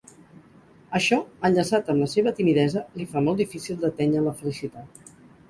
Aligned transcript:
Això, 0.99 1.19
enllaçat 1.49 1.91
amb 1.95 2.03
la 2.05 2.07
seva 2.13 2.33
timidesa, 2.39 2.83
li 3.01 3.07
fa 3.13 3.25
molt 3.29 3.45
difícil 3.45 3.79
d'atènyer 3.85 4.27
la 4.31 4.35
felicitat. 4.43 5.15